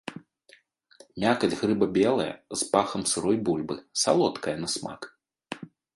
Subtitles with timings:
[1.23, 2.27] Мякаць грыба белая,
[2.61, 5.01] з пахам сырой бульбы, салодкая на смак.